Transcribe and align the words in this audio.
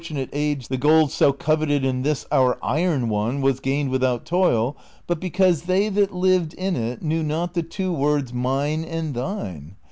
nate 0.09 0.29
age 0.33 0.67
the 0.67 0.77
gold 0.77 1.11
so 1.11 1.31
coveted 1.31 1.85
in 1.85 2.01
this 2.01 2.25
our 2.31 2.57
iron 2.63 3.07
one 3.07 3.39
was 3.39 3.59
gained 3.59 3.91
without 3.91 4.25
toil, 4.25 4.75
but 5.05 5.19
because 5.19 5.61
they 5.65 5.89
that 5.89 6.11
lived 6.11 6.55
in 6.55 6.75
it 6.75 7.03
knew 7.03 7.21
not 7.21 7.53
the 7.53 7.61
two 7.61 7.93
words' 7.93 8.31
inine' 8.31 8.83
and' 8.91 9.13
tliine 9.13 9.75